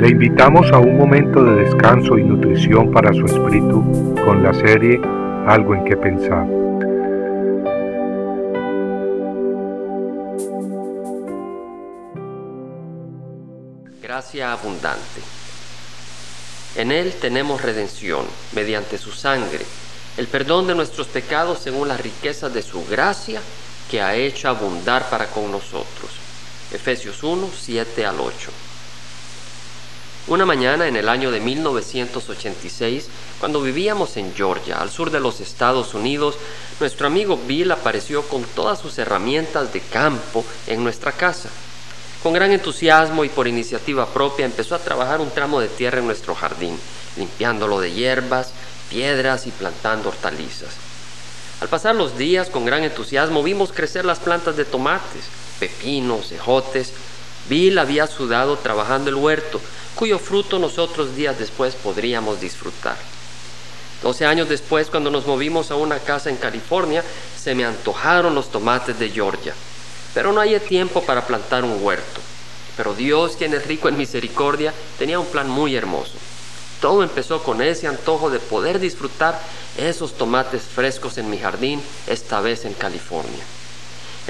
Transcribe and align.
Le 0.00 0.08
invitamos 0.08 0.72
a 0.72 0.78
un 0.78 0.96
momento 0.96 1.44
de 1.44 1.62
descanso 1.62 2.16
y 2.16 2.24
nutrición 2.24 2.90
para 2.90 3.12
su 3.12 3.26
espíritu 3.26 4.14
con 4.24 4.42
la 4.42 4.54
serie 4.54 4.98
Algo 5.46 5.74
en 5.74 5.84
que 5.84 5.94
pensar. 5.94 6.46
Gracia 14.00 14.52
abundante. 14.54 15.20
En 16.76 16.92
Él 16.92 17.12
tenemos 17.20 17.60
redención 17.60 18.24
mediante 18.54 18.96
su 18.96 19.10
sangre, 19.10 19.66
el 20.16 20.28
perdón 20.28 20.66
de 20.66 20.76
nuestros 20.76 21.08
pecados 21.08 21.58
según 21.58 21.88
las 21.88 22.00
riquezas 22.00 22.54
de 22.54 22.62
su 22.62 22.86
gracia 22.86 23.42
que 23.90 24.00
ha 24.00 24.14
hecho 24.14 24.48
abundar 24.48 25.10
para 25.10 25.26
con 25.26 25.52
nosotros. 25.52 26.10
Efesios 26.72 27.22
1, 27.22 27.50
7 27.54 28.06
al 28.06 28.18
8. 28.18 28.69
Una 30.26 30.46
mañana 30.46 30.86
en 30.86 30.96
el 30.96 31.08
año 31.08 31.30
de 31.30 31.40
1986, 31.40 33.08
cuando 33.40 33.62
vivíamos 33.62 34.16
en 34.16 34.34
Georgia, 34.34 34.80
al 34.80 34.90
sur 34.90 35.10
de 35.10 35.18
los 35.18 35.40
Estados 35.40 35.94
Unidos, 35.94 36.36
nuestro 36.78 37.06
amigo 37.06 37.38
Bill 37.46 37.72
apareció 37.72 38.22
con 38.22 38.44
todas 38.44 38.78
sus 38.78 38.98
herramientas 38.98 39.72
de 39.72 39.80
campo 39.80 40.44
en 40.66 40.84
nuestra 40.84 41.12
casa. 41.12 41.48
Con 42.22 42.34
gran 42.34 42.52
entusiasmo 42.52 43.24
y 43.24 43.30
por 43.30 43.48
iniciativa 43.48 44.06
propia 44.06 44.44
empezó 44.44 44.74
a 44.74 44.78
trabajar 44.78 45.20
un 45.20 45.30
tramo 45.30 45.58
de 45.58 45.68
tierra 45.68 46.00
en 46.00 46.06
nuestro 46.06 46.34
jardín, 46.34 46.78
limpiándolo 47.16 47.80
de 47.80 47.92
hierbas, 47.92 48.50
piedras 48.90 49.46
y 49.46 49.50
plantando 49.50 50.10
hortalizas. 50.10 50.70
Al 51.60 51.68
pasar 51.68 51.94
los 51.94 52.18
días, 52.18 52.50
con 52.50 52.64
gran 52.64 52.84
entusiasmo, 52.84 53.42
vimos 53.42 53.72
crecer 53.72 54.04
las 54.04 54.18
plantas 54.18 54.56
de 54.56 54.64
tomates, 54.64 55.24
pepinos, 55.58 56.30
ejotes. 56.32 56.92
Bill 57.48 57.78
había 57.78 58.06
sudado 58.06 58.56
trabajando 58.56 59.10
el 59.10 59.16
huerto, 59.16 59.60
cuyo 59.94 60.18
fruto 60.18 60.58
nosotros 60.58 61.16
días 61.16 61.38
después 61.38 61.74
podríamos 61.74 62.40
disfrutar. 62.40 62.96
Doce 64.02 64.24
años 64.24 64.48
después, 64.48 64.88
cuando 64.88 65.10
nos 65.10 65.26
movimos 65.26 65.70
a 65.70 65.76
una 65.76 65.98
casa 65.98 66.30
en 66.30 66.36
California, 66.36 67.04
se 67.38 67.54
me 67.54 67.64
antojaron 67.64 68.34
los 68.34 68.50
tomates 68.50 68.98
de 68.98 69.10
Georgia. 69.10 69.54
Pero 70.14 70.32
no 70.32 70.40
hallé 70.40 70.58
tiempo 70.60 71.02
para 71.02 71.26
plantar 71.26 71.64
un 71.64 71.82
huerto. 71.82 72.20
Pero 72.76 72.94
Dios, 72.94 73.36
quien 73.36 73.52
es 73.52 73.66
rico 73.66 73.88
en 73.88 73.98
misericordia, 73.98 74.72
tenía 74.98 75.20
un 75.20 75.26
plan 75.26 75.50
muy 75.50 75.76
hermoso. 75.76 76.14
Todo 76.80 77.02
empezó 77.02 77.42
con 77.42 77.60
ese 77.60 77.86
antojo 77.86 78.30
de 78.30 78.38
poder 78.38 78.78
disfrutar 78.78 79.38
esos 79.76 80.14
tomates 80.14 80.62
frescos 80.62 81.18
en 81.18 81.28
mi 81.28 81.36
jardín, 81.36 81.82
esta 82.06 82.40
vez 82.40 82.64
en 82.64 82.72
California. 82.72 83.44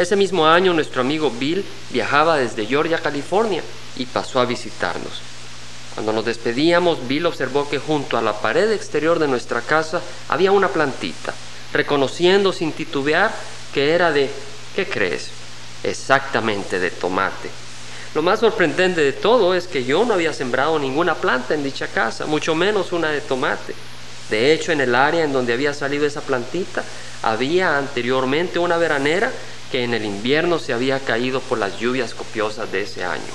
Ese 0.00 0.16
mismo 0.16 0.46
año 0.46 0.72
nuestro 0.72 1.02
amigo 1.02 1.30
Bill 1.30 1.62
viajaba 1.90 2.38
desde 2.38 2.64
Georgia, 2.64 2.96
California, 3.00 3.62
y 3.98 4.06
pasó 4.06 4.40
a 4.40 4.46
visitarnos. 4.46 5.20
Cuando 5.92 6.14
nos 6.14 6.24
despedíamos, 6.24 7.06
Bill 7.06 7.26
observó 7.26 7.68
que 7.68 7.78
junto 7.78 8.16
a 8.16 8.22
la 8.22 8.32
pared 8.32 8.72
exterior 8.72 9.18
de 9.18 9.28
nuestra 9.28 9.60
casa 9.60 10.00
había 10.30 10.52
una 10.52 10.68
plantita, 10.68 11.34
reconociendo 11.74 12.50
sin 12.50 12.72
titubear 12.72 13.30
que 13.74 13.92
era 13.92 14.10
de, 14.10 14.30
¿qué 14.74 14.88
crees? 14.88 15.28
Exactamente 15.82 16.78
de 16.78 16.90
tomate. 16.90 17.50
Lo 18.14 18.22
más 18.22 18.40
sorprendente 18.40 19.02
de 19.02 19.12
todo 19.12 19.54
es 19.54 19.66
que 19.66 19.84
yo 19.84 20.06
no 20.06 20.14
había 20.14 20.32
sembrado 20.32 20.78
ninguna 20.78 21.14
planta 21.14 21.52
en 21.52 21.62
dicha 21.62 21.88
casa, 21.88 22.24
mucho 22.24 22.54
menos 22.54 22.92
una 22.92 23.10
de 23.10 23.20
tomate. 23.20 23.74
De 24.30 24.54
hecho, 24.54 24.72
en 24.72 24.80
el 24.80 24.94
área 24.94 25.24
en 25.24 25.34
donde 25.34 25.52
había 25.52 25.74
salido 25.74 26.06
esa 26.06 26.22
plantita, 26.22 26.84
había 27.22 27.76
anteriormente 27.76 28.58
una 28.58 28.78
veranera 28.78 29.30
que 29.70 29.84
en 29.84 29.94
el 29.94 30.04
invierno 30.04 30.58
se 30.58 30.72
había 30.72 31.00
caído 31.00 31.40
por 31.40 31.58
las 31.58 31.78
lluvias 31.78 32.14
copiosas 32.14 32.70
de 32.72 32.82
ese 32.82 33.04
año. 33.04 33.32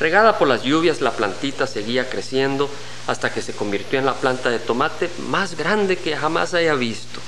Regada 0.00 0.38
por 0.38 0.48
las 0.48 0.62
lluvias, 0.62 1.00
la 1.00 1.12
plantita 1.12 1.66
seguía 1.66 2.08
creciendo 2.08 2.68
hasta 3.06 3.32
que 3.32 3.42
se 3.42 3.52
convirtió 3.52 3.98
en 3.98 4.06
la 4.06 4.14
planta 4.14 4.50
de 4.50 4.58
tomate 4.58 5.10
más 5.28 5.56
grande 5.56 5.96
que 5.96 6.16
jamás 6.16 6.54
haya 6.54 6.74
visto. 6.74 7.20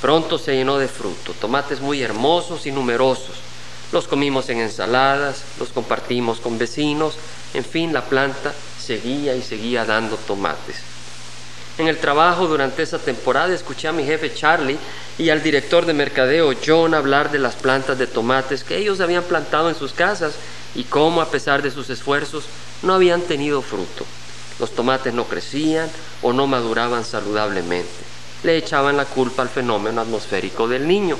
Pronto 0.00 0.38
se 0.38 0.54
llenó 0.54 0.78
de 0.78 0.88
fruto, 0.88 1.34
tomates 1.34 1.80
muy 1.80 2.02
hermosos 2.02 2.66
y 2.66 2.72
numerosos. 2.72 3.36
Los 3.92 4.08
comimos 4.08 4.48
en 4.48 4.60
ensaladas, 4.60 5.42
los 5.58 5.68
compartimos 5.70 6.40
con 6.40 6.58
vecinos, 6.58 7.14
en 7.54 7.64
fin, 7.64 7.92
la 7.92 8.04
planta 8.04 8.54
seguía 8.80 9.34
y 9.34 9.42
seguía 9.42 9.84
dando 9.84 10.16
tomates. 10.16 10.89
En 11.80 11.88
el 11.88 11.96
trabajo 11.96 12.46
durante 12.46 12.82
esa 12.82 12.98
temporada 12.98 13.54
escuché 13.54 13.88
a 13.88 13.92
mi 13.92 14.04
jefe 14.04 14.34
Charlie 14.34 14.76
y 15.16 15.30
al 15.30 15.42
director 15.42 15.86
de 15.86 15.94
mercadeo 15.94 16.52
John 16.62 16.92
hablar 16.92 17.30
de 17.30 17.38
las 17.38 17.54
plantas 17.54 17.96
de 17.96 18.06
tomates 18.06 18.64
que 18.64 18.76
ellos 18.76 19.00
habían 19.00 19.22
plantado 19.24 19.70
en 19.70 19.74
sus 19.74 19.94
casas 19.94 20.34
y 20.74 20.84
cómo 20.84 21.22
a 21.22 21.30
pesar 21.30 21.62
de 21.62 21.70
sus 21.70 21.88
esfuerzos 21.88 22.44
no 22.82 22.92
habían 22.92 23.22
tenido 23.22 23.62
fruto. 23.62 24.04
Los 24.58 24.72
tomates 24.72 25.14
no 25.14 25.24
crecían 25.24 25.88
o 26.20 26.34
no 26.34 26.46
maduraban 26.46 27.02
saludablemente. 27.02 27.88
Le 28.42 28.58
echaban 28.58 28.98
la 28.98 29.06
culpa 29.06 29.40
al 29.40 29.48
fenómeno 29.48 30.02
atmosférico 30.02 30.68
del 30.68 30.86
niño. 30.86 31.16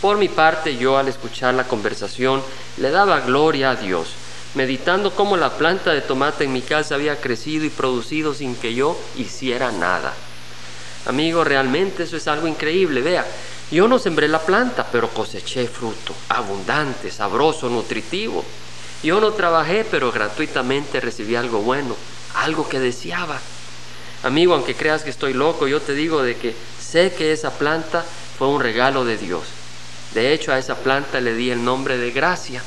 Por 0.00 0.16
mi 0.16 0.28
parte, 0.28 0.76
yo 0.76 0.98
al 0.98 1.06
escuchar 1.06 1.54
la 1.54 1.68
conversación 1.68 2.42
le 2.78 2.90
daba 2.90 3.20
gloria 3.20 3.70
a 3.70 3.76
Dios, 3.76 4.08
meditando 4.54 5.14
cómo 5.14 5.36
la 5.36 5.56
planta 5.56 5.92
de 5.92 6.00
tomate 6.00 6.44
en 6.44 6.52
mi 6.52 6.62
casa 6.62 6.96
había 6.96 7.20
crecido 7.20 7.64
y 7.64 7.70
producido 7.70 8.34
sin 8.34 8.56
que 8.56 8.74
yo 8.74 8.98
hiciera 9.16 9.70
nada. 9.70 10.12
Amigo, 11.06 11.44
realmente 11.44 12.02
eso 12.02 12.16
es 12.16 12.28
algo 12.28 12.46
increíble. 12.46 13.00
Vea, 13.00 13.26
yo 13.70 13.86
no 13.86 13.98
sembré 13.98 14.28
la 14.28 14.40
planta, 14.40 14.86
pero 14.90 15.08
coseché 15.08 15.66
fruto, 15.66 16.14
abundante, 16.28 17.10
sabroso, 17.10 17.68
nutritivo. 17.68 18.44
Yo 19.02 19.20
no 19.20 19.32
trabajé, 19.32 19.86
pero 19.90 20.12
gratuitamente 20.12 21.00
recibí 21.00 21.36
algo 21.36 21.60
bueno, 21.60 21.96
algo 22.34 22.68
que 22.68 22.80
deseaba. 22.80 23.38
Amigo, 24.22 24.54
aunque 24.54 24.74
creas 24.74 25.02
que 25.02 25.10
estoy 25.10 25.32
loco, 25.32 25.66
yo 25.66 25.80
te 25.80 25.94
digo 25.94 26.22
de 26.22 26.36
que 26.36 26.54
sé 26.80 27.12
que 27.16 27.32
esa 27.32 27.50
planta 27.50 28.04
fue 28.36 28.48
un 28.48 28.60
regalo 28.60 29.04
de 29.04 29.16
Dios. 29.16 29.44
De 30.12 30.34
hecho, 30.34 30.52
a 30.52 30.58
esa 30.58 30.74
planta 30.76 31.20
le 31.20 31.34
di 31.34 31.50
el 31.50 31.64
nombre 31.64 31.96
de 31.96 32.10
gracia. 32.10 32.62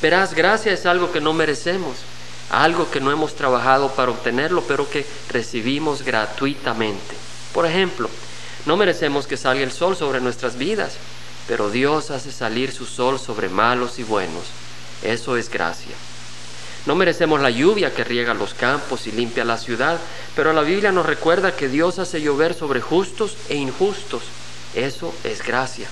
Verás, 0.00 0.34
gracia 0.34 0.72
es 0.72 0.86
algo 0.86 1.10
que 1.10 1.20
no 1.20 1.32
merecemos, 1.32 1.96
algo 2.50 2.90
que 2.90 3.00
no 3.00 3.10
hemos 3.10 3.34
trabajado 3.34 3.90
para 3.90 4.12
obtenerlo, 4.12 4.62
pero 4.62 4.88
que 4.88 5.04
recibimos 5.28 6.02
gratuitamente. 6.02 7.16
Por 7.52 7.66
ejemplo, 7.66 8.08
no 8.64 8.76
merecemos 8.76 9.26
que 9.26 9.36
salga 9.36 9.64
el 9.64 9.72
sol 9.72 9.96
sobre 9.96 10.20
nuestras 10.20 10.56
vidas, 10.56 10.94
pero 11.48 11.70
Dios 11.70 12.10
hace 12.10 12.30
salir 12.30 12.70
su 12.70 12.86
sol 12.86 13.18
sobre 13.18 13.48
malos 13.48 13.98
y 13.98 14.04
buenos. 14.04 14.44
Eso 15.02 15.36
es 15.36 15.50
gracia. 15.50 15.94
No 16.86 16.94
merecemos 16.94 17.40
la 17.40 17.50
lluvia 17.50 17.92
que 17.92 18.04
riega 18.04 18.34
los 18.34 18.54
campos 18.54 19.06
y 19.06 19.12
limpia 19.12 19.44
la 19.44 19.58
ciudad, 19.58 19.98
pero 20.36 20.52
la 20.52 20.62
Biblia 20.62 20.92
nos 20.92 21.06
recuerda 21.06 21.56
que 21.56 21.68
Dios 21.68 21.98
hace 21.98 22.20
llover 22.20 22.54
sobre 22.54 22.80
justos 22.80 23.36
e 23.48 23.56
injustos. 23.56 24.22
Eso 24.74 25.12
es 25.24 25.42
gracia. 25.42 25.88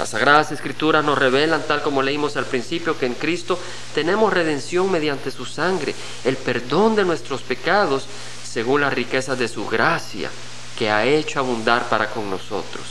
Las 0.00 0.08
sagradas 0.08 0.50
escrituras 0.50 1.04
nos 1.04 1.18
revelan, 1.18 1.62
tal 1.68 1.82
como 1.82 2.00
leímos 2.00 2.38
al 2.38 2.46
principio, 2.46 2.98
que 2.98 3.04
en 3.04 3.12
Cristo 3.12 3.58
tenemos 3.94 4.32
redención 4.32 4.90
mediante 4.90 5.30
su 5.30 5.44
sangre, 5.44 5.94
el 6.24 6.38
perdón 6.38 6.96
de 6.96 7.04
nuestros 7.04 7.42
pecados, 7.42 8.06
según 8.42 8.80
las 8.80 8.94
riquezas 8.94 9.38
de 9.38 9.46
su 9.46 9.66
gracia, 9.66 10.30
que 10.78 10.90
ha 10.90 11.04
hecho 11.04 11.38
abundar 11.38 11.90
para 11.90 12.08
con 12.08 12.30
nosotros. 12.30 12.86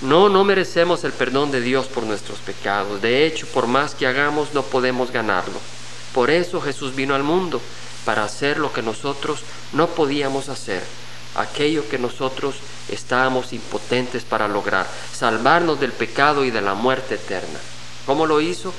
No, 0.00 0.28
no 0.28 0.44
merecemos 0.44 1.02
el 1.02 1.10
perdón 1.10 1.50
de 1.50 1.60
Dios 1.60 1.88
por 1.88 2.04
nuestros 2.04 2.38
pecados. 2.38 3.02
De 3.02 3.26
hecho, 3.26 3.48
por 3.48 3.66
más 3.66 3.96
que 3.96 4.06
hagamos, 4.06 4.54
no 4.54 4.62
podemos 4.62 5.10
ganarlo. 5.10 5.58
Por 6.14 6.30
eso 6.30 6.60
Jesús 6.60 6.94
vino 6.94 7.16
al 7.16 7.24
mundo, 7.24 7.60
para 8.04 8.22
hacer 8.22 8.58
lo 8.58 8.72
que 8.72 8.82
nosotros 8.82 9.40
no 9.72 9.88
podíamos 9.88 10.48
hacer, 10.48 10.84
aquello 11.34 11.88
que 11.88 11.98
nosotros 11.98 12.56
estábamos 12.88 13.52
impotentes 13.52 14.24
para 14.24 14.48
lograr, 14.48 14.86
salvarnos 15.12 15.78
del 15.80 15.92
pecado 15.92 16.44
y 16.44 16.50
de 16.50 16.60
la 16.60 16.74
muerte 16.74 17.16
eterna. 17.16 17.58
¿Cómo 18.06 18.26
lo 18.26 18.40
hizo? 18.40 18.72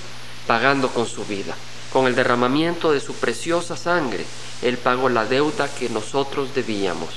Pagando 0.48 0.90
con 0.90 1.08
su 1.08 1.26
vida. 1.26 1.56
Con 1.92 2.08
el 2.08 2.16
derramamiento 2.16 2.92
de 2.92 3.00
su 3.00 3.14
preciosa 3.16 3.76
sangre, 3.76 4.26
Él 4.62 4.78
pagó 4.78 5.10
la 5.10 5.26
deuda 5.26 5.68
que 5.68 5.90
nosotros 5.90 6.54
debíamos. 6.54 7.10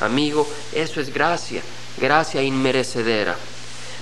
Amigo, 0.00 0.48
eso 0.72 1.00
es 1.00 1.12
gracia, 1.12 1.62
gracia 1.98 2.42
inmerecedera. 2.42 3.36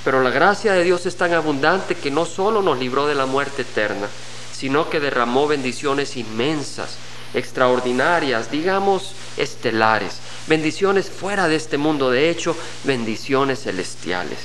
Pero 0.05 0.23
la 0.23 0.31
gracia 0.31 0.73
de 0.73 0.85
Dios 0.85 1.05
es 1.07 1.17
tan 1.17 1.35
abundante 1.35 1.95
que 1.95 2.11
no 2.11 2.25
solo 2.25 2.63
nos 2.63 2.79
libró 2.79 3.07
de 3.07 3.15
la 3.15 3.27
muerte 3.27 3.63
eterna, 3.63 4.09
sino 4.53 4.89
que 4.89 5.01
derramó 5.01 5.47
bendiciones 5.47 6.17
inmensas, 6.17 6.97
extraordinarias, 7.35 8.51
digamos 8.51 9.13
estelares, 9.37 10.17
bendiciones 10.47 11.11
fuera 11.11 11.49
de 11.49 11.57
este 11.57 11.79
mundo, 11.79 12.11
de 12.11 12.31
hecho, 12.31 12.57
bendiciones 12.85 13.63
celestiales. 13.63 14.39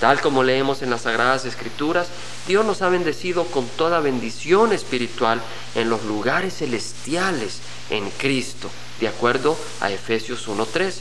Tal 0.00 0.20
como 0.20 0.42
leemos 0.42 0.82
en 0.82 0.90
las 0.90 1.02
Sagradas 1.02 1.44
Escrituras, 1.44 2.08
Dios 2.46 2.64
nos 2.66 2.82
ha 2.82 2.88
bendecido 2.88 3.44
con 3.44 3.66
toda 3.68 4.00
bendición 4.00 4.72
espiritual 4.72 5.40
en 5.74 5.88
los 5.88 6.04
lugares 6.04 6.58
celestiales 6.58 7.60
en 7.90 8.10
Cristo, 8.10 8.68
de 9.00 9.08
acuerdo 9.08 9.56
a 9.80 9.90
Efesios 9.90 10.48
1.3. 10.48 10.94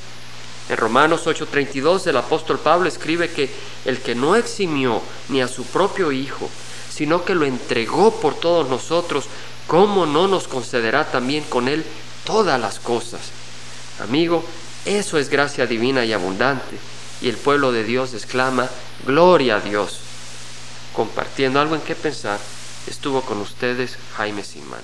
En 0.70 0.78
Romanos 0.78 1.28
8:32 1.28 2.08
el 2.08 2.18
apóstol 2.18 2.60
Pablo 2.60 2.88
escribe 2.88 3.30
que 3.30 3.50
el 3.84 4.00
que 4.00 4.16
no 4.16 4.36
eximió 4.36 5.02
ni 5.28 5.42
a 5.42 5.48
su 5.48 5.66
propio 5.66 6.12
Hijo, 6.12 6.50
sino 6.90 7.26
que 7.26 7.36
lo 7.36 7.46
entregó 7.46 8.12
por 8.22 8.36
todos 8.36 8.70
nosotros, 8.70 9.26
¿cómo 9.68 10.06
no 10.06 10.28
nos 10.28 10.48
concederá 10.48 11.12
también 11.12 11.44
con 11.50 11.68
Él 11.68 11.84
todas 12.24 12.62
las 12.62 12.80
cosas? 12.80 13.43
Amigo, 14.02 14.44
eso 14.86 15.18
es 15.18 15.30
gracia 15.30 15.66
divina 15.66 16.06
y 16.06 16.14
abundante. 16.14 16.78
Y 17.22 17.30
el 17.30 17.38
pueblo 17.38 17.72
de 17.72 17.84
Dios 17.84 18.14
exclama, 18.14 18.70
Gloria 19.06 19.58
a 19.58 19.60
Dios. 19.60 20.00
Compartiendo 20.94 21.60
algo 21.60 21.76
en 21.76 21.82
qué 21.82 21.96
pensar, 21.96 22.40
estuvo 22.88 23.22
con 23.22 23.40
ustedes 23.40 23.98
Jaime 24.16 24.44
Simán. 24.44 24.82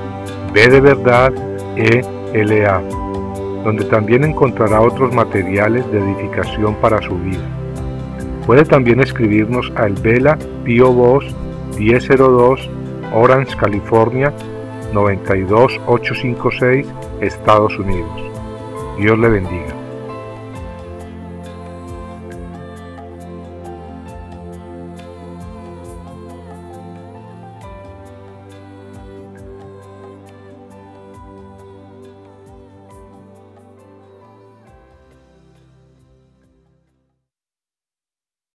B 0.52 0.68
de 0.68 0.80
verdad 0.80 1.32
E 1.76 2.02
L 2.32 2.66
A, 2.66 2.80
donde 3.64 3.84
también 3.84 4.24
encontrará 4.24 4.80
otros 4.80 5.14
materiales 5.14 5.90
de 5.92 5.98
edificación 5.98 6.74
para 6.76 7.00
su 7.02 7.16
vida. 7.16 7.44
Puede 8.46 8.64
también 8.64 9.00
escribirnos 9.00 9.72
a 9.76 9.86
El 9.86 9.94
Vela 9.94 10.38
Pio 10.64 10.92
Box 10.92 11.26
1002 11.78 12.70
Orange, 13.14 13.56
California 13.56 14.32
92856, 14.92 16.86
Estados 17.20 17.78
Unidos. 17.78 18.22
Dios 18.98 19.18
le 19.18 19.28
bendiga. 19.28 19.83